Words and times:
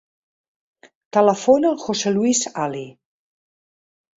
Telefona 1.17 1.71
al 1.73 1.77
José 1.83 2.15
luis 2.17 2.41
Ali. 2.65 2.85